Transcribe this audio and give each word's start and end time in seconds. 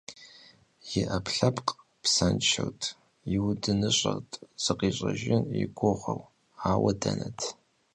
И 0.99 1.01
ӏэпкълъэпкъ 1.09 1.73
псэншэр 2.01 2.75
иудыныщӏэрт, 3.35 4.29
зыкъищӏэжын 4.63 5.43
и 5.61 5.63
гугъэу. 5.77 6.21
Ауэ 6.71 6.91
дэнэт… 7.01 7.39